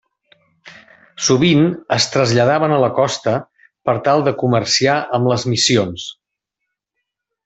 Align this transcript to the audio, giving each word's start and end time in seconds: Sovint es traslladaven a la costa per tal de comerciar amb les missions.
Sovint 1.25 1.65
es 1.97 2.07
traslladaven 2.15 2.73
a 2.77 2.81
la 2.85 2.89
costa 3.01 3.33
per 3.89 3.95
tal 4.09 4.25
de 4.29 4.33
comerciar 4.45 4.97
amb 5.19 5.31
les 5.33 5.45
missions. 5.55 6.07